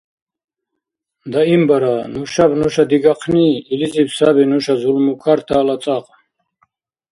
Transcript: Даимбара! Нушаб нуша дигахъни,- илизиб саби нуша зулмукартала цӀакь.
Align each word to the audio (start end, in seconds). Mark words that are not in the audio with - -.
Даимбара! 1.31 1.95
Нушаб 2.13 2.51
нуша 2.59 2.83
дигахъни,- 2.91 3.49
илизиб 3.73 4.09
саби 4.17 4.43
нуша 4.51 4.75
зулмукартала 4.81 5.75
цӀакь. 5.83 6.11